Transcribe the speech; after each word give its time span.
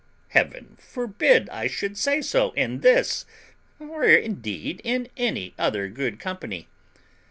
Heaven 0.29 0.77
forbid 0.79 1.47
I 1.51 1.67
should 1.67 1.95
say 1.95 2.23
so 2.23 2.53
in 2.53 2.79
this, 2.79 3.23
or, 3.79 4.03
indeed, 4.03 4.81
in 4.83 5.09
any 5.15 5.53
other 5.59 5.89
good 5.89 6.19
company! 6.19 6.67